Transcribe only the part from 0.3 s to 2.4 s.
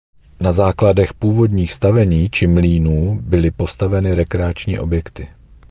Na základech původních stavení